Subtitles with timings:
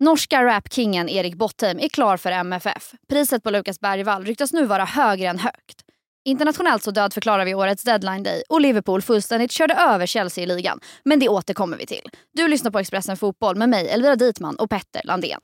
[0.00, 2.92] Norska rapkingen Erik Bottheim är klar för MFF.
[3.08, 5.82] Priset på Lukas Bergvall ryktas nu vara högre än högt.
[6.24, 10.80] Internationellt så dödförklarar vi årets deadline day och Liverpool fullständigt körde över Chelsea i ligan.
[11.04, 12.10] Men det återkommer vi till.
[12.34, 15.40] Du lyssnar på Expressen Fotboll med mig Elvira Dietman och Petter Landén.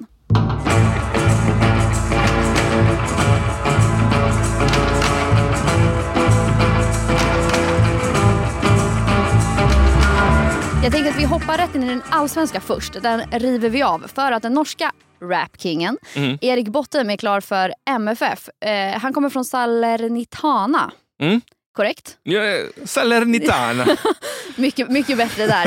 [10.83, 12.92] Jag tänker att vi hoppar rätt in i den allsvenska först.
[13.03, 14.92] Den river vi av för att den norska
[15.22, 16.38] rapkingen Mm.
[16.41, 18.48] Erik Bottem är klar för MFF.
[18.65, 20.93] Eh, han kommer från Salernitana.
[21.23, 21.41] Mm.
[21.77, 22.16] Korrekt?
[22.23, 22.41] Ja,
[22.84, 23.87] Salernitana.
[24.57, 25.66] Mycket, mycket bättre där.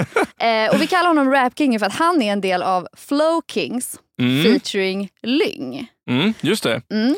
[0.66, 4.00] Eh, och vi kallar honom Rapkingen för att han är en del av Flow Kings
[4.22, 4.44] Mm.
[4.44, 5.88] featuring Lyng.
[6.10, 6.82] Mm, just det.
[6.92, 7.16] Mm.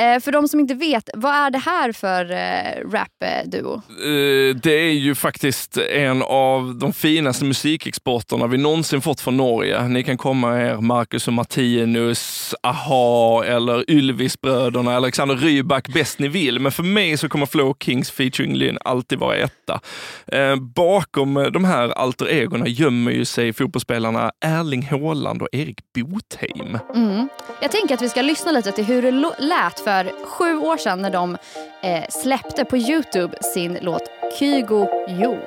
[0.00, 3.74] Eh, för de som inte vet, vad är det här för eh, rap-duo?
[3.74, 9.88] Eh, Det är ju faktiskt en av de finaste musikexporterna vi någonsin fått från Norge.
[9.88, 16.58] Ni kan komma er Marcus och Martinus, Aha eller Ylvisbröderna, Alexander Rybak bäst ni vill.
[16.58, 19.80] Men för mig så kommer Flow Kings featuring Lynn alltid vara etta.
[20.26, 26.78] Eh, Bakom de här alter egorna gömmer ju sig fotbollsspelarna Erling Haaland och Erik Botheim.
[26.94, 27.28] Mm.
[27.62, 29.89] Jag tänker att vi ska lyssna lite till hur det lät för
[30.24, 31.36] sju år sedan när de
[31.82, 34.02] eh, släppte på Youtube sin låt
[34.38, 35.38] Kygo Jo.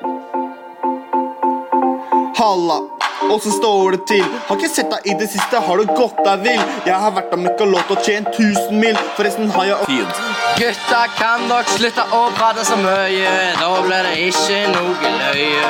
[2.38, 2.78] Halla,
[3.32, 4.24] og så står det til.
[4.48, 6.64] Har ikke sett deg i det siste, har du gått deg vill?
[6.90, 8.98] Jeg har vært og møkka låt og tjent 1000 mil.
[9.18, 10.22] Forresten har jeg Fint.
[10.60, 13.32] Gutta, kan dere slutte å prate så mye?
[13.62, 15.70] Da blir det ikke noe løye.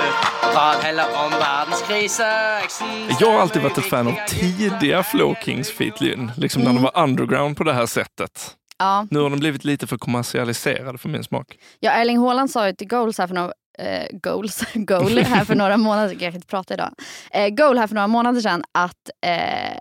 [0.54, 2.82] Prat heller om eksistens-
[3.20, 6.02] Jag har alltid varit ett fan av tidiga Flow Kings feat
[6.38, 8.56] liksom när de var underground på det här sättet.
[8.84, 9.08] Ja.
[9.12, 11.48] Nu har de blivit lite för kommersialiserade för min smak.
[11.80, 15.56] Ja, Erling Haaland sa ju till Goals här för några, eh, goals, goal här för
[15.56, 16.90] några månader jag kan inte prata idag.
[17.32, 19.78] Eh, goal här för några månader sedan att eh,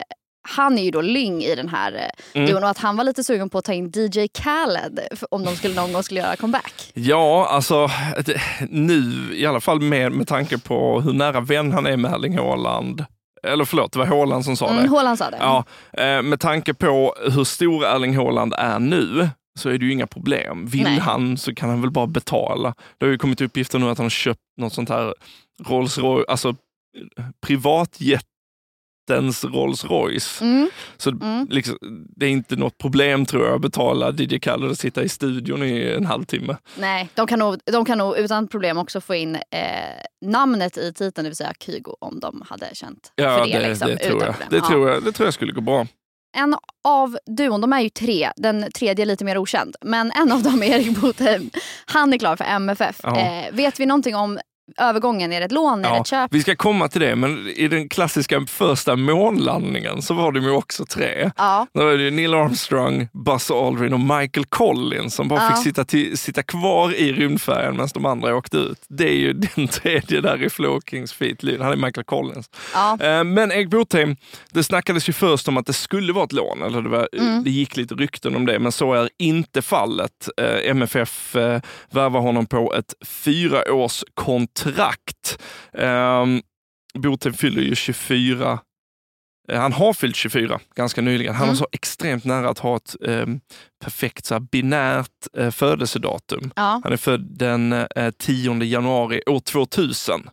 [0.48, 2.00] han är ju då Lyng i den här eh,
[2.40, 2.48] Mm.
[2.50, 5.00] duon och att han var lite sugen på att ta in DJ Khaled
[5.30, 6.90] om de skulle någon gång skulle göra comeback.
[6.94, 7.88] Ja, alltså
[8.26, 8.40] det-
[8.70, 12.38] nu i alla fall med, med tanke på hur nära vän han är med Erling
[12.38, 13.04] Haaland.
[13.46, 14.88] Eller förlåt, det var Haaland som sa Mm, det.
[14.90, 15.36] Haaland sa det.
[15.40, 19.92] Ja, eh, med tanke på hur stor Erling Haaland är nu så är det ju
[19.92, 20.66] inga problem.
[20.66, 20.98] Vill Nej.
[20.98, 22.74] han så kan han väl bara betala.
[22.98, 25.14] Det har ju kommit uppgifter nu att han har köpt något sånt här
[25.66, 27.24] Rolls Royce, alltså eh,
[29.06, 30.42] privatjättens Rolls Royce.
[30.44, 31.46] Mm, Så mm.
[31.50, 31.78] liksom,
[32.16, 35.62] det är inte något problem tror jag att betala DJ Khaled och sitta i studion
[35.62, 36.56] i en halvtimme.
[36.78, 39.40] Nej, de kan, nog, de kan nog utan problem också få in eh,
[40.26, 43.58] namnet i titeln, det vill säga Kygo, om de hade känt Ja, för det.
[43.58, 44.34] det, liksom, det, tror, jag.
[44.50, 44.68] Det, Ja.
[44.68, 45.86] tror jag, det tror jag skulle gå bra.
[46.36, 50.32] En av duon, de är ju tre, den tredje är lite mer okänd, men en
[50.32, 51.50] av dem är Erik Botheim.
[51.86, 53.04] Han är klar för MFF.
[53.04, 54.38] Eh, vet vi någonting om
[54.80, 55.32] övergången?
[55.32, 55.78] Är det ett lån?
[55.78, 56.34] Är det Ja, ett köp?
[56.34, 60.50] vi ska komma till det, men i den klassiska första månlandningen så var de ju
[60.50, 61.30] också tre.
[61.36, 61.66] Ja.
[61.74, 65.48] Då var det Neil Armstrong, Buzz Aldrin och Michael Collins som bara Ja.
[65.56, 68.78] fick sitta, till, sitta kvar i rymdfärjan medan de andra åkte ut.
[68.88, 71.38] Det är ju den tredje där i Flow Kings feat.
[71.42, 72.50] Han är Michael Collins.
[72.74, 72.98] ja.
[73.00, 74.16] Eh, Men Erik Botheim,
[74.50, 76.62] det snackades ju först om att det skulle vara ett lån.
[76.62, 77.44] Eller det, var, Mm.
[77.44, 80.28] det gick lite rykten om det, men så är inte fallet.
[80.36, 84.61] Eh, MFF eh, värvar honom på ett fyraårskontrakt.
[85.78, 86.26] Eh,
[86.98, 88.58] Botheim fyller ju 24
[89.52, 91.34] Eh, Han har fyllt 24 ganska nyligen.
[91.34, 91.52] Han Mm.
[91.52, 93.26] är så extremt nära att ha ett eh,
[93.84, 95.08] perfekt så här, binärt
[95.38, 96.50] eh, födelsedatum.
[96.56, 96.80] ja.
[96.84, 100.30] Han är född den eh, 10 januari år 2000.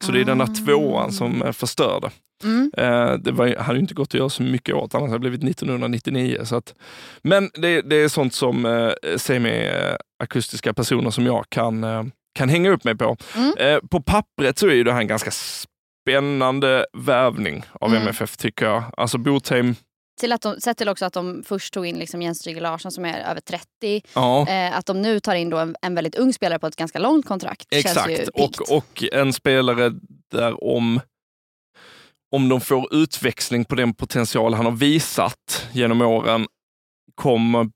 [0.00, 2.10] Så det är den där tvåan som eh, förstörde.
[2.44, 2.70] Mm.
[2.76, 5.30] Eh, det var, hade ju inte gått att göra så mycket åt, annars hade det
[5.30, 6.40] blivit 1999.
[6.44, 6.74] Så att,
[7.22, 12.04] men det, det är sånt som eh, semi-akustiska personer som jag kan, eh,
[12.34, 13.16] kan hänga upp mig på.
[13.36, 13.56] Mm.
[13.58, 18.02] Eh, på pappret så är ju det här en ganska spännande värvning av Mm.
[18.02, 18.82] MFF tycker jag.
[18.96, 19.74] Alltså Botheim,
[20.20, 22.92] Till att de, sett till också att de först tog in liksom Jens Stryger Larsson
[22.92, 24.02] som är över 30.
[24.14, 24.48] ja.
[24.48, 27.26] Eh, att de nu tar in en, en väldigt ung spelare på ett ganska långt
[27.26, 27.66] kontrakt.
[27.70, 29.92] Exakt, och, och en spelare
[30.30, 31.00] där om,
[32.32, 36.46] om de får utväxling på den potential han har visat genom åren
[37.14, 37.70] kommer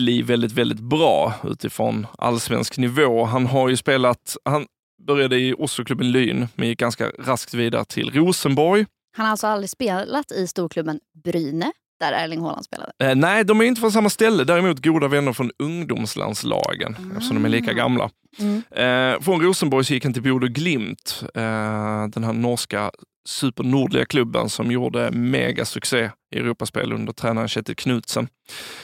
[0.00, 3.24] bli väldigt, väldigt bra utifrån allsvensk nivå.
[3.24, 4.66] Han har ju spelat, han
[5.06, 8.86] började i Osloklubben Lyn, men gick ganska raskt vidare till Rosenborg.
[9.16, 12.92] Han har alltså aldrig spelat i storklubben Bryne, där Erling Haaland spelade.
[13.02, 17.44] Eh, nej, de är inte från samma ställe, däremot goda vänner från ungdomslandslagen, eftersom de
[17.44, 18.10] är lika gamla.
[18.38, 18.62] Mm.
[18.70, 22.90] Eh, från Rosenborg gick han till Bodø Glimt, eh, den här norska
[23.30, 28.28] supernordliga klubben som gjorde megasuccé i Europaspel under tränaren Kjetil Knutsen.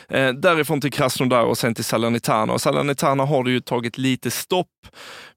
[0.08, 2.52] Eh, därifrån till Krasnodar och sen till Salernitana.
[2.52, 4.87] Och Salernitana har det ju tagit lite stopp,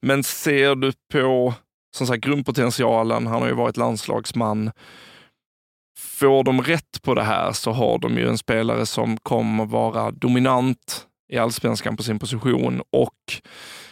[0.02, 1.54] men ser du på
[1.96, 4.72] som sagt, grundpotentialen, han har ju varit landslagsman,
[6.00, 10.12] får de rätt på det här så har de ju en spelare som kommer vara
[10.12, 13.42] dominant i allsvenskan på sin position och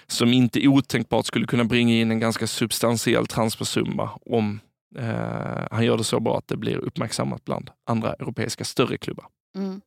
[0.07, 4.59] som inte otänkbart skulle kunna bringa in en ganska substantiell transfersumma om
[4.95, 9.25] eh, han gör det så bra att det blir uppmärksammat bland andra europeiska större klubbar.
[9.55, 9.81] Mm.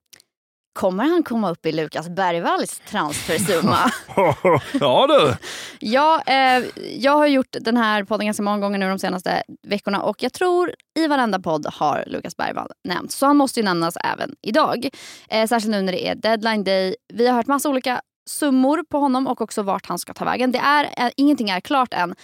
[0.73, 3.79] Kommer han komma upp i Lukas Bergvalls transfersumma?
[4.81, 5.37] ja du!
[5.81, 6.65] ja, eh,
[6.99, 10.33] jag har gjort den här podden ganska många gånger nu de senaste veckorna och jag
[10.33, 13.15] tror i varenda podd har Lukas Bergvall nämnts.
[13.15, 14.89] Så han måste ju nämnas även idag.
[15.29, 16.97] Eh, särskilt nu när det är deadline day.
[17.13, 18.01] Vi har hört massa olika
[18.31, 20.53] summor på honom och också vart han ska ta vägen.
[20.53, 22.15] Det är, eh, ingenting är klart än.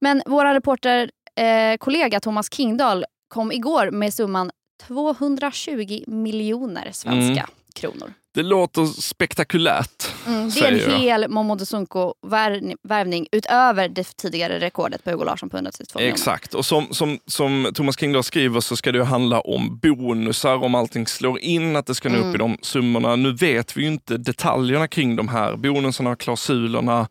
[0.00, 4.50] Men vår reporterkollega eh, Thomas Kingdahl kom igår med summan
[4.86, 7.46] 220 miljoner svenska mm.
[7.74, 8.12] kronor.
[8.34, 10.08] Det låter spektakulärt.
[10.26, 15.56] Mm, det är en hel Momodou Sunko-värvning utöver det tidigare rekordet på Hugo Larsson på
[15.56, 16.14] 132 miljoner.
[16.14, 20.74] Exakt, och som, som, som Thomas Kingdahl skriver så ska det handla om bonusar om
[20.74, 22.28] allting slår in, att det ska nå mm.
[22.28, 23.16] upp i de summorna.
[23.16, 27.08] Nu vet vi ju inte detaljerna kring de här bonusarna, klausulerna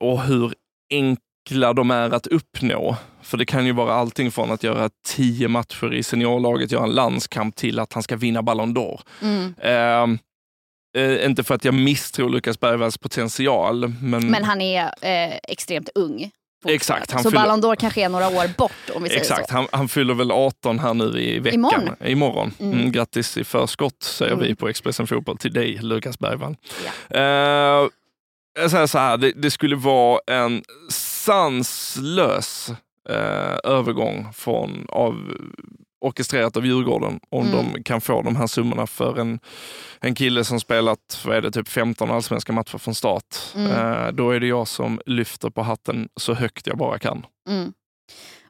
[0.00, 0.54] och hur
[1.44, 2.96] enkla de är att uppnå.
[3.22, 6.90] För det kan ju vara allting från att göra tio matcher i seniorlaget, göra en
[6.90, 9.00] landskamp till att han ska vinna Ballon d'Or.
[9.22, 9.54] Mm.
[9.64, 10.18] Uh,
[10.98, 13.88] uh, inte för att jag misstror Lukas Bergvalls potential.
[14.02, 16.30] Men, men han är uh, extremt ung.
[16.66, 17.10] Exakt.
[17.10, 17.30] så fyller...
[17.30, 19.54] Ballon d'Or kanske är några år bort om vi säger Exakt, så.
[19.54, 21.60] Han, han fyller väl 18 här nu i veckan.
[21.60, 21.96] Imorgon.
[22.04, 22.54] Imorgon.
[22.60, 22.78] Mm.
[22.78, 24.44] Mm, grattis i förskott säger mm.
[24.44, 26.56] vi på Expressen Fotboll till dig Lukas Bergvall.
[27.08, 27.88] Ja.
[28.54, 32.70] Jag säger så här, det, det skulle vara en sanslös
[33.08, 35.32] eh, övergång från, av,
[36.00, 37.72] orkestrerat av Djurgården om mm.
[37.74, 39.40] de kan få de här summorna för en,
[40.00, 43.36] en kille som spelat vad är det, typ 15 allsvenska matcher från start.
[43.54, 43.70] Mm.
[43.70, 47.26] Eh, då är det jag som lyfter på hatten så högt jag bara kan.
[47.48, 47.72] Mm.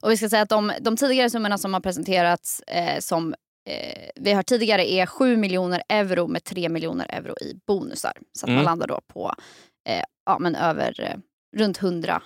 [0.00, 3.34] Och vi ska säga att de, de tidigare summorna som har presenterats eh, som
[3.68, 8.12] eh, vi har tidigare är 7 miljoner euro med 3 miljoner euro i bonusar.
[8.32, 8.64] Så att man mm.
[8.64, 9.34] landar då på
[9.84, 11.16] eh, ja, men över eh,
[11.60, 12.22] runt 100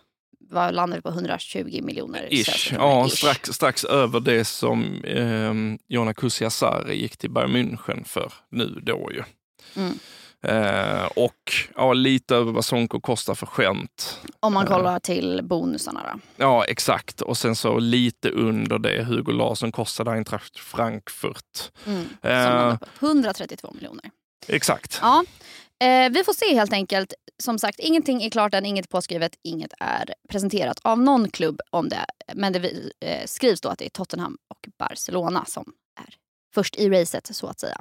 [0.50, 2.28] vad landade på 120 miljoner.
[2.30, 2.72] Ish.
[2.72, 3.16] Ja, ish.
[3.16, 5.54] Strax, strax över det som eh,
[5.88, 9.22] Jona Kusiasari gick till Bayern München för nu då ju.
[9.76, 9.98] Mm.
[10.42, 14.20] Eh, och ja, lite över vad Sonko kostar för skämt.
[14.40, 14.98] Om man kollar eh.
[14.98, 16.20] till bonusarna då?
[16.36, 17.20] Ja, exakt.
[17.20, 21.72] Och sen så lite under det Hugo Larsson kostade Eintracht Frankfurt.
[21.86, 22.08] Mm.
[22.22, 24.10] Eh, 132 miljoner.
[24.46, 24.98] Exakt.
[25.02, 25.24] Ja.
[25.80, 27.14] Eh, vi får se helt enkelt.
[27.42, 31.60] Som sagt, ingenting är klart än, inget är påskrivet, inget är presenterat av någon klubb
[31.70, 32.04] om det.
[32.34, 36.14] Men det eh, skrivs då att det är Tottenham och Barcelona som är
[36.54, 37.80] först i racet så att säga.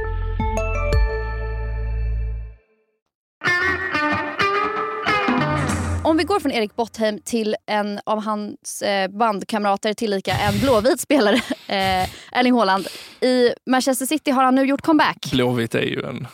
[6.21, 11.35] vi går från Erik Bottheim till en av hans eh, bandkamrater, tillika en blåvit spelare,
[11.67, 12.87] eh, Erling Haaland.
[13.21, 15.31] I Manchester City har han nu gjort comeback.
[15.31, 16.27] Blåvitt är ju en,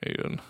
[0.00, 0.40] är ju en,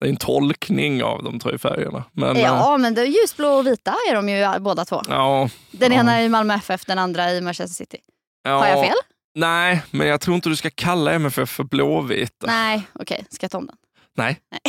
[0.00, 2.04] det är en tolkning av de tre färgerna.
[2.12, 5.02] Men, ja, äh, men det är ljusblå och vita är de ju båda två.
[5.08, 6.00] Ja, den ja.
[6.00, 7.98] ena i Malmö FF, den andra i Manchester City.
[8.42, 8.96] Ja, har jag fel?
[9.34, 12.46] Nej, men jag tror inte du ska kalla MFF för blåvita.
[12.46, 13.14] Nej, okej.
[13.14, 13.26] Okay.
[13.30, 13.76] Ska jag ta om den?
[14.18, 14.40] Nej.
[14.50, 14.60] Nej.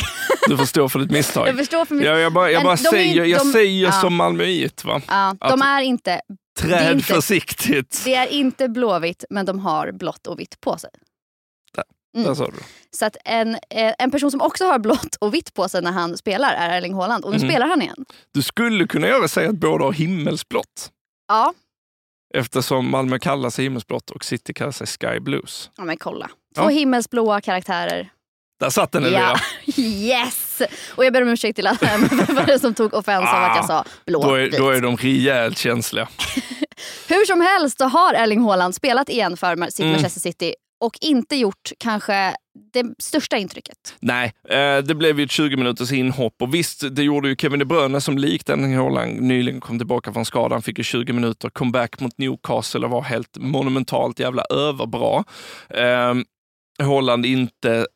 [0.48, 1.48] Du får stå för ditt misstag.
[1.48, 2.06] Jag förstår för mitt...
[2.06, 3.92] Jag, jag bara, jag bara säger, jag de, säger ja.
[3.92, 4.86] som malmöit.
[4.86, 5.02] Va?
[5.08, 6.22] Ja, de är inte...
[6.60, 8.02] Träd inte, försiktigt.
[8.06, 10.90] Det är inte blåvitt, men de har blått och vitt på sig.
[12.18, 12.36] Mm.
[12.92, 15.92] Så att en, eh, en person som också har blått och vitt på sig när
[15.92, 17.26] han spelar är Erling Haaland.
[17.26, 17.50] Och nu mm.
[17.50, 18.06] spelar han igen.
[18.34, 20.92] Du skulle kunna göra säga att båda har himmelsblått.
[21.28, 21.54] Ja.
[22.34, 25.72] Eftersom Malmö kallar sig himmelsblått och City kallar sig Sky Blues.
[25.78, 26.30] Ja men kolla.
[26.56, 26.68] Två ja.
[26.68, 28.10] himmelsblåa karaktärer
[28.60, 29.14] där satt den.
[29.14, 29.40] Ja.
[29.78, 30.62] Yes!
[30.96, 33.66] Och jag ber om ursäkt till alla MFF som tog offens ah, av att jag
[33.66, 36.08] sa blå då är, då är de rejält känsliga.
[37.08, 39.92] Hur som helst så har Erling Haaland spelat igen för sitt mm.
[39.92, 42.36] Manchester City och inte gjort kanske
[42.74, 43.96] det största intrycket.
[44.00, 47.60] Nej, eh, det blev ju ett 20 minuters inhopp och visst, det gjorde ju Kevin
[47.60, 51.50] De Bruyne som likt Erling Haaland nyligen kom tillbaka från skadan, fick ju 20 minuter
[51.50, 55.24] comeback mot Newcastle och var helt monumentalt jävla överbra.
[55.70, 56.16] Eh,
[56.86, 57.88] Haaland inte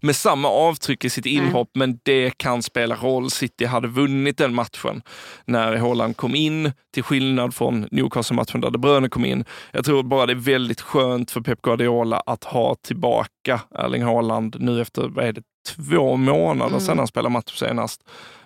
[0.00, 3.30] med samma avtryck i sitt inhopp, men det kan spela roll.
[3.30, 5.02] City hade vunnit den matchen
[5.44, 9.44] när Haaland kom in, till skillnad från Newcastle-matchen där De Bruyne kom in.
[9.72, 14.56] Jag tror bara det är väldigt skönt för Pep Guardiola att ha tillbaka Erling Haaland
[14.60, 16.80] nu efter, vad är det, två månader Mm.
[16.80, 18.00] sedan han spelade match senast.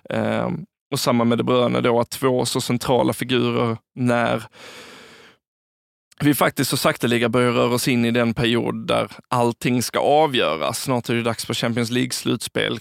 [0.09, 4.43] Ehm, och samma med De Bruyne då, att två så centrala figurer när
[6.21, 10.81] vi faktiskt så sakteliga börjar röra oss in i den period där allting ska avgöras.
[10.81, 12.79] Snart är det dags för Champions League-slutspel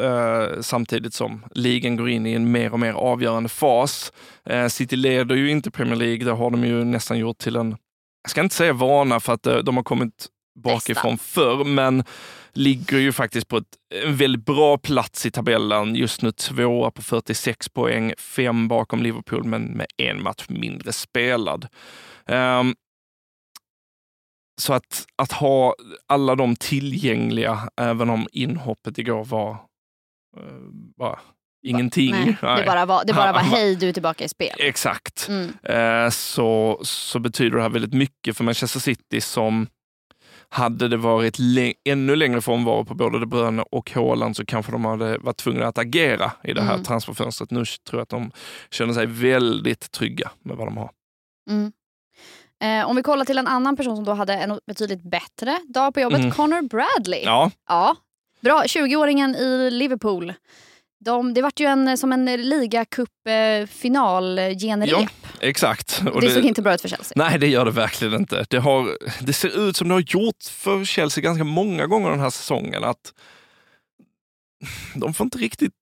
[0.00, 4.12] eh, samtidigt som ligan går in i en mer och mer avgörande fas.
[4.46, 7.76] Eh, City leder ju inte Premier League, det har de ju nästan gjort till en,
[8.22, 10.26] jag ska inte säga vana för att eh, de har kommit
[10.64, 12.04] bakifrån förr, men
[12.52, 15.94] ligger ju faktiskt på ett, en väldigt bra plats i tabellen.
[15.94, 21.68] Just nu tvåa på 46 poäng, fem bakom Liverpool, men med en match mindre spelad.
[22.26, 22.74] Ehm,
[24.60, 25.74] så att, att ha
[26.06, 31.18] alla de tillgängliga, även om inhoppet igår var uh, bara
[31.62, 32.10] ingenting.
[32.42, 34.56] Nej, det bara var, det bara var hej, du är tillbaka i spel.
[34.58, 35.28] Exakt.
[35.28, 35.52] Mm.
[35.62, 39.66] Eh, så, så betyder det här väldigt mycket för Manchester City som
[40.52, 41.36] hade det varit
[41.84, 45.66] ännu längre frånvaro på både De Bruyne och Haaland så kanske de hade varit tvungna
[45.66, 46.84] att agera i det här Mm.
[46.84, 47.50] transferfönstret.
[47.50, 48.30] Nu tror jag att de
[48.70, 50.90] känner sig väldigt trygga med vad de har.
[51.50, 51.72] Mm.
[52.62, 55.94] Eh, om vi kollar till en annan person som då hade en betydligt bättre dag
[55.94, 56.30] på jobbet, Mm.
[56.30, 57.22] Connor Bradley.
[57.24, 57.96] Ja, Ja,
[58.40, 58.62] bra.
[58.66, 60.32] 20-åringen i Liverpool.
[61.04, 64.90] De, det vart ju en, som en ligacup-final-genrep.
[64.90, 65.06] Ja,
[65.40, 66.02] exakt.
[66.12, 67.12] Och det, såg inte bra ut för Chelsea.
[67.16, 68.46] Nej, det gör det verkligen inte.
[68.50, 72.20] Det, har, det ser ut som det har gjort för Chelsea ganska många gånger den
[72.20, 72.84] här säsongen.
[72.84, 73.12] att
[74.94, 75.72] De får inte riktigt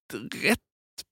[0.43, 0.59] rätt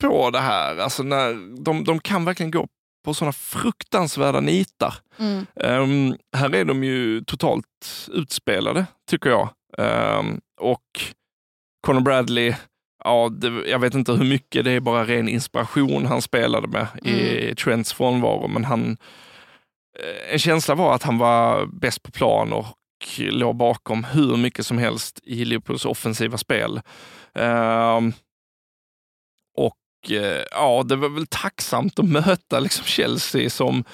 [0.01, 0.77] på det här.
[0.77, 2.67] Alltså när, de, de kan verkligen gå
[3.05, 4.95] på sådana fruktansvärda nitar.
[5.19, 5.47] Mm.
[5.61, 9.49] Ehm, här är de ju totalt utspelade, tycker jag.
[9.79, 10.83] Ehm, och
[11.87, 12.55] Conor Bradley,
[13.07, 16.87] ja, det, jag vet inte hur mycket det är bara ren inspiration han spelade med
[17.03, 18.97] i Trents frånvaro, men han,
[19.99, 22.67] eh, en känsla var att han var bäst på plan och
[23.19, 26.81] låg bakom hur mycket som helst i Liverpools offensiva spel.
[27.35, 28.13] Ehm,
[29.57, 33.85] och eh, ja, det var väl tacksamt att möta liksom Chelsea som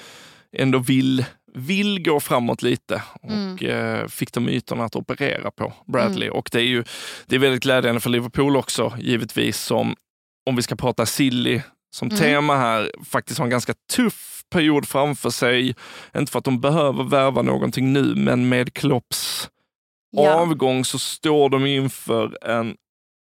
[0.57, 6.29] ändå vill, vill gå framåt lite och eh, fick de ytorna att operera på Bradley.
[6.29, 6.83] Och det är ju
[7.25, 9.95] det är väldigt glädjande för Liverpool också, givetvis, som
[10.49, 11.61] om vi ska prata silly
[11.95, 12.19] som Mm.
[12.19, 15.75] tema här, faktiskt har en ganska tuff period framför sig.
[16.17, 19.49] Inte för att de behöver värva någonting nu, men med Klopps
[20.15, 20.33] Ja.
[20.33, 22.75] avgång så står de inför en,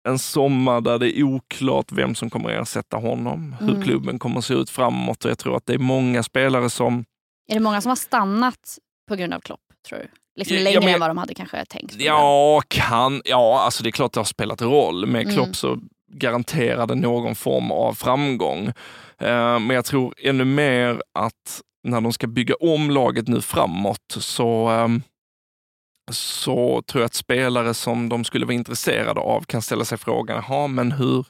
[0.09, 3.83] en sommar där det är oklart vem som kommer att ersätta honom, hur Mm.
[3.83, 5.25] klubben kommer se ut framåt.
[5.25, 7.05] Och jag tror att det är många spelare som
[7.49, 8.79] Är det många som har stannat
[9.09, 10.09] på grund av Klopp, tror du?
[10.37, 11.95] Liksom Ja, längre men- än vad de hade kanske tänkt.
[12.01, 13.23] Ja, kan.
[13.25, 15.07] Ja, alltså det är klart det har spelat roll.
[15.07, 15.35] Med Mm.
[15.35, 15.79] Klopp så
[16.13, 18.67] garanterade någon form av framgång.
[19.19, 23.99] Eh, men jag tror ännu mer att när de ska bygga om laget nu framåt
[24.19, 25.03] så, ehm,
[26.11, 30.45] så tror jag att spelare som de skulle vara intresserade av kan ställa sig frågan,
[30.49, 31.27] ja men hur,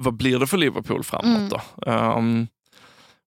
[0.00, 1.48] vad blir det för Liverpool framåt Mm.
[1.48, 1.90] då?
[1.90, 2.48] Ehm,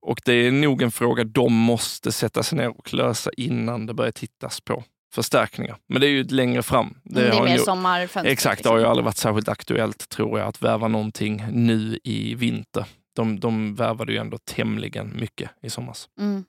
[0.05, 3.93] och det är nog en fråga de måste sätta sig ner och lösa innan det
[3.93, 4.83] börjar tittas på
[5.15, 5.77] förstärkningar.
[5.88, 6.97] Men det är ju längre fram.
[7.03, 8.31] Det, det är mer sommarfönster.
[8.31, 12.35] Exakt, det har ju aldrig varit särskilt aktuellt tror jag att värva någonting nu i
[12.35, 12.85] vinter.
[13.15, 16.09] De, de värvade ju ändå tämligen mycket i somras.
[16.19, 16.45] Mm.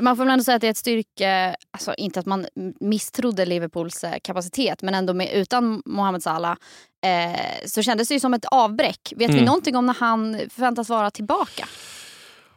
[0.00, 2.46] Man får väl ändå säga att det är ett styrke, alltså inte att man
[2.80, 6.56] misstrodde Liverpools eh, kapacitet men ändå med, utan Mohamed Salah
[7.04, 9.12] eh, så kändes det ju som ett avbräck.
[9.16, 9.44] Vet vi Mm.
[9.44, 11.68] någonting om när han förväntas vara tillbaka?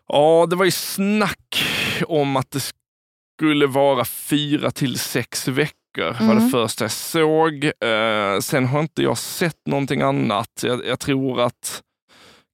[0.07, 1.63] Ja, det var ju snack
[2.07, 2.61] om att det
[3.39, 6.49] skulle vara fyra till sex veckor var det Mm.
[6.49, 7.63] första jag såg.
[7.65, 10.49] Eh, sen har inte jag sett någonting annat.
[10.63, 11.81] Jag, jag tror att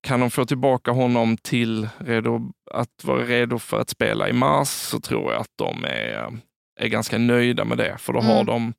[0.07, 4.67] kan de få tillbaka honom till redo, att vara redo för att spela i mars
[4.67, 6.37] så tror jag att de är,
[6.79, 7.95] är ganska nöjda med det.
[7.99, 8.45] För då har Mm.
[8.45, 8.73] de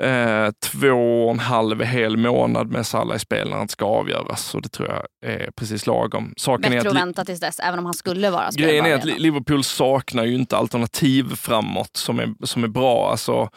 [0.00, 4.54] eh, två och en halv hel månad med Salah i spel när det ska avgöras.
[4.54, 6.34] Och det tror jag är precis lagom.
[6.36, 9.14] Saken Bättre att att vänta tills dess även om han skulle vara Grejen är spelbar
[9.14, 9.20] att.
[9.20, 13.10] Liverpool saknar ju inte alternativ framåt som är, som är bra.
[13.10, 13.50] Alltså,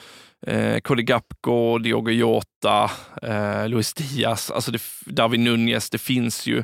[0.47, 5.89] eh, Cody Gapko, Diogo Jota, eh, Luis Diaz, alltså det, David Nunez.
[5.89, 6.63] Det finns ju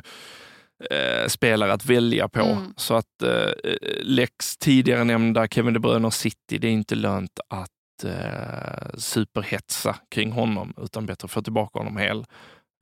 [0.90, 2.40] eh, spelare att välja på.
[2.40, 2.74] Mm.
[2.76, 3.72] Så att eh,
[4.02, 7.70] Lex tidigare nämnda Kevin De Bruyne och City, det är inte lönt att
[8.04, 12.24] eh, superhetsa kring honom, utan bättre få tillbaka honom hel,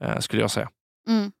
[0.03, 0.69] eh, skulle jag säga.
[1.07, 1.31] Mm.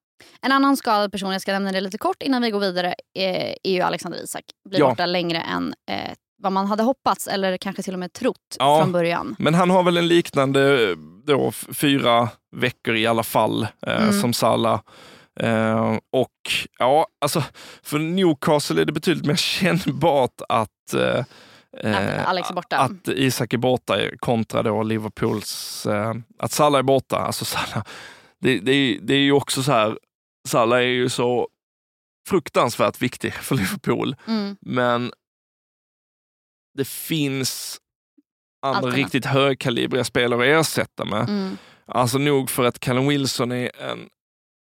[0.41, 3.53] En annan skadad person, jag ska nämna det lite kort innan vi går vidare, eh,
[3.63, 4.43] är ju Alexander Isak.
[4.69, 4.89] Blir Ja.
[4.89, 8.81] borta längre än eh, vad man hade hoppats eller kanske till och med trott Ja.
[8.81, 9.35] från början.
[9.39, 10.95] Men han har väl en liknande
[11.25, 14.21] då, f- fyra veckor i alla fall eh, Mm.
[14.21, 14.81] som Salah.
[15.39, 16.31] Eh, och
[16.79, 17.43] ja, alltså
[17.83, 21.25] för Newcastle är det betydligt mer kännbart att eh,
[21.77, 22.77] Att Alex är borta.
[22.77, 27.17] Att Isak är borta kontra då Liverpools, eh, att Salah är borta.
[27.17, 27.83] Alltså Salah,
[28.39, 29.97] det, det, är- det är ju också så här,
[30.47, 31.47] Salah är ju så
[32.29, 34.15] fruktansvärt viktig för Liverpool.
[34.27, 34.57] Mm.
[34.61, 35.11] Men
[36.77, 37.77] det finns
[38.61, 39.03] andra Alternativ.
[39.03, 41.29] riktigt högkalibriga spelare att ersätta med.
[41.29, 41.57] Mm.
[41.85, 44.09] Alltså nog för att Callum Wilson är en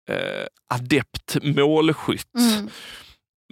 [0.10, 2.36] eh, adept målskytt.
[2.40, 2.70] Mm.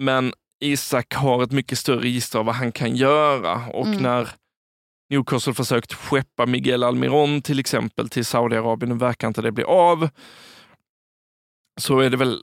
[0.02, 3.66] Men Isak har ett mycket större register av vad han kan göra.
[3.66, 4.02] Och Mm.
[4.02, 4.28] när
[5.10, 10.08] Newcastle försökt skeppa Miguel Almiron till exempel till Saudiarabien, och verkar inte det bli av.
[11.80, 12.42] Så är det väl,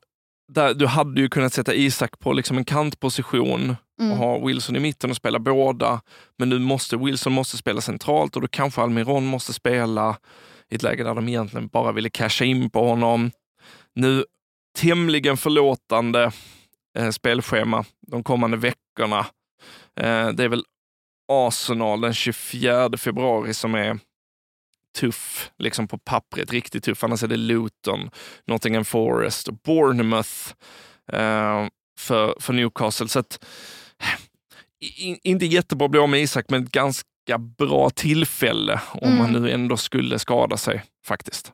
[0.53, 4.17] där, du hade ju kunnat sätta Isak på liksom en kantposition och Mm.
[4.17, 6.01] ha Wilson i mitten och spela båda.
[6.37, 10.17] Men nu måste Wilson måste spela centralt och då kanske Almiron måste spela
[10.69, 13.31] i ett läge där de egentligen bara ville casha in på honom.
[13.95, 14.25] Nu
[14.77, 16.31] tämligen förlåtande
[17.11, 19.19] spelschema de kommande veckorna.
[19.99, 20.63] Eh, det är väl
[21.31, 23.99] Arsenal den 24 februari som är
[24.99, 27.03] tuff, liksom på pappret, riktigt tuff.
[27.03, 28.09] Annars är det Luton,
[28.47, 30.53] Nottingham Forest och Bournemouth
[31.13, 31.67] eh,
[31.99, 33.07] för, för Newcastle.
[33.07, 33.43] Så att,
[34.79, 39.17] i, inte jättebra att bli av med Isak, men ett ganska bra tillfälle om Mm.
[39.17, 41.53] man nu ändå skulle skada sig faktiskt.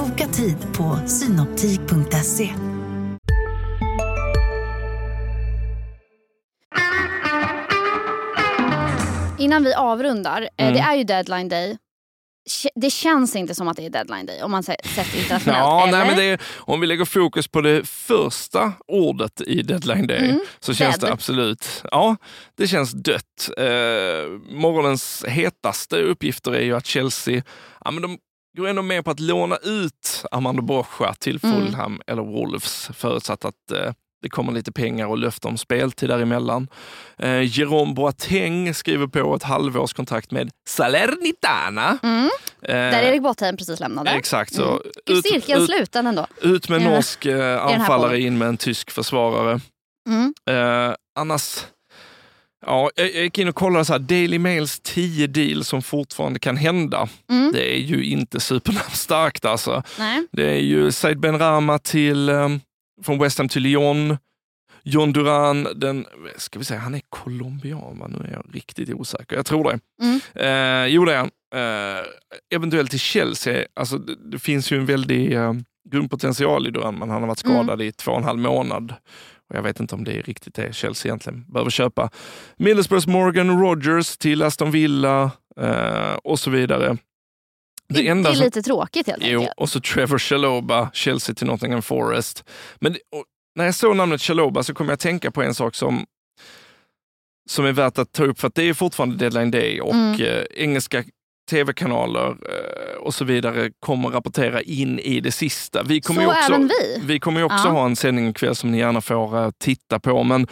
[0.00, 2.54] Boka tid på synoptik.se.
[9.38, 10.74] Innan vi avrundar, eh, Mm.
[10.74, 11.76] det är ju deadline day.
[12.74, 15.58] Det känns inte som att det är deadline day om man sett internationellt.
[15.58, 15.98] Ja, eller?
[15.98, 20.18] nej, men det är, om vi lägger fokus på det första ordet i deadline day
[20.30, 21.10] Mm, så känns dead.
[21.10, 22.16] det absolut, ja,
[22.56, 23.50] det känns dött.
[23.58, 23.64] Eh,
[24.50, 27.42] morgonens hetaste uppgifter är ju att Chelsea,
[27.84, 28.18] ja, men de
[28.56, 31.56] går ändå med på att låna ut Armando Brocha till Mm.
[31.56, 36.68] Fulham eller Wolves förutsatt att eh, det kommer lite pengar och löfte om speltid däremellan.
[37.18, 41.98] Eh, Jerome Boateng skriver på ett halvårskontrakt med Salernitana.
[42.02, 42.24] Mm.
[42.62, 44.10] Eh, Där Erik Botheim precis lämnade.
[44.10, 44.68] Exakt så.
[44.70, 44.82] Mm.
[45.06, 46.26] Gud, cirkeln sluten ändå.
[46.42, 49.60] ut med norsk eh, anfallare in med en tysk försvarare.
[50.08, 50.34] Mm.
[50.50, 51.64] Eh, annars,
[52.66, 56.56] ja, jag, gick in och kollade så här, Daily Mails 10 deal som fortfarande kan
[56.56, 57.08] hända.
[57.30, 57.52] Mm.
[57.52, 59.82] Det är ju inte supernamnstarkt alltså.
[59.98, 60.26] Nej.
[60.32, 62.48] Det är ju Said Ben Rama till, eh,
[63.04, 64.18] från West Ham till Lyon.
[64.82, 68.08] John Duran, den, ska vi säga, han är colombian va?
[68.08, 69.36] Nu är jag riktigt osäker.
[69.36, 69.78] Jag tror det.
[70.02, 70.20] Mm.
[70.34, 71.30] Eh, jo det är han.
[71.54, 72.04] Eh,
[72.54, 73.66] eventuellt till Chelsea.
[73.74, 75.52] Alltså, det, det finns ju en väldig eh,
[75.90, 77.56] grundpotential i Duran, men han har varit Mm.
[77.56, 78.94] skadad i två och en halv månad.
[79.50, 82.10] Och jag vet inte om det är riktigt det Chelsea egentligen behöver köpa.
[82.56, 86.96] Middlesbroughs Morgan Rogers till Aston Villa eh, och så vidare.
[87.88, 89.54] Det, det är som- lite tråkigt helt Jo, enkelt.
[89.58, 92.44] och så Trevor Chaloba, Chelsea till Nottingham Forest.
[92.80, 93.24] Men det- och
[93.56, 96.06] när jag såg namnet Chaloba så kom jag att tänka på en sak som,
[97.50, 100.20] som är värt att ta upp, för att det är fortfarande deadline day och Mm.
[100.20, 101.04] eh, engelska
[101.50, 105.82] tv-kanaler eh, och så vidare kommer rapportera in i det sista.
[105.82, 107.00] Vi kommer Så ju också, även vi.
[107.06, 107.72] vi kommer också Ja.
[107.72, 110.22] ha en sändning ikväll som ni gärna får eh, titta på.
[110.22, 110.46] Men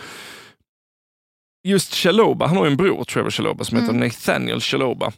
[1.65, 4.09] just Chaloba, han har ju en bror, Trevor Chaloba, som heter Mm.
[4.09, 5.13] Nathaniel Chaloba.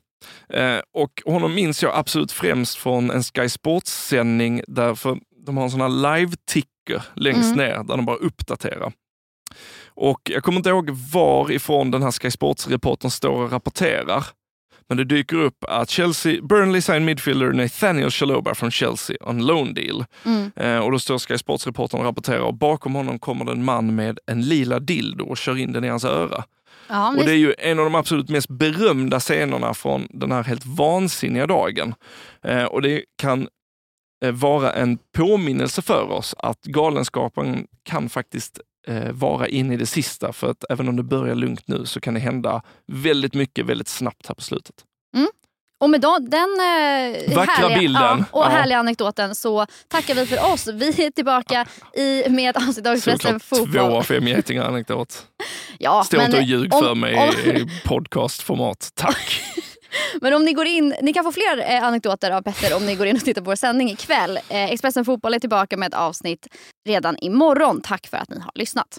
[0.53, 5.71] Eh, och honom minns jag absolut främst från en Sky Sports-sändning därför de har en
[5.71, 7.57] sån här live-ticker längst Mm.
[7.57, 8.93] ner där de bara uppdaterar.
[9.95, 14.27] Och jag kommer inte ihåg varifrån den här Sky Sports-reportern står och rapporterar.
[14.91, 19.75] Men det dyker upp att Chelsea, Burnley signed midfielder Nathaniel Chaloba från Chelsea on loan
[19.75, 20.05] deal.
[20.25, 20.51] Mm.
[20.57, 23.95] Eh, och då står Sky Sports-reportern och rapporterar och bakom honom kommer det en man
[23.95, 26.45] med en lila dildo och kör in den i hans öra.
[26.89, 30.43] Ja, Och det är ju en av de absolut mest berömda scenerna från den här
[30.43, 31.95] helt vansinniga dagen.
[32.45, 33.49] Eh, och det kan
[34.25, 39.87] eh, vara en påminnelse för oss att galenskapen kan faktiskt eh, vara in i det
[39.87, 40.33] sista.
[40.33, 42.63] För att även om det börjar lugnt nu så kan det hända
[42.93, 44.75] väldigt mycket väldigt snabbt här på slutet.
[45.83, 46.15] Och med den,
[46.61, 48.03] eh, Vackra härliga, bilden.
[48.03, 48.49] Ja, och Ja.
[48.49, 50.67] härliga anekdoten så tackar vi för oss.
[50.67, 51.67] Vi är tillbaka
[51.97, 53.81] i, med ett avsnitt av Expressen Såklart två Fotboll.
[53.93, 55.27] av fem getingar anekdot.
[55.79, 58.91] Ja, Stå inte och ljug om- för mig om- i podcastformat.
[58.95, 59.43] Tack!
[60.21, 62.95] Men om ni går in, ni kan få fler eh, anekdoter av Petter om ni
[62.95, 64.37] går in och tittar på vår sändning ikväll.
[64.37, 66.47] Eh, Expressen Fotboll är tillbaka med ett avsnitt
[66.89, 67.81] redan imorgon.
[67.81, 68.99] Tack för att ni har lyssnat.